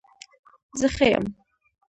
[0.79, 1.25] زه ښه يم